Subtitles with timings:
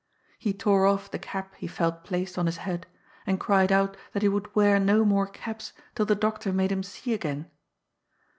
[0.39, 2.87] He tore off the cap he felt placed on his head,
[3.27, 6.81] and cried out that he would wear no more caps till the doctor made him
[6.81, 7.51] see again.